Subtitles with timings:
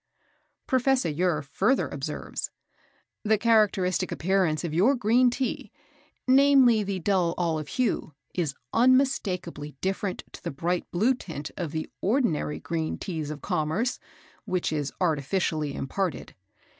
[0.65, 2.49] Professor Ure further observes:
[3.23, 5.71] "The characteristic appearance of your green Tea,
[6.27, 11.87] namely the dull olive hue, is unmistakably different to the bright blue tint of the
[12.01, 13.99] ordinary green Teas of commerce,
[14.45, 16.33] which is artificially imparted.